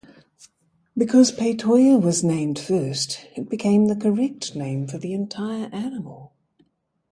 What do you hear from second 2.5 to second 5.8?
first, it became the correct name for the entire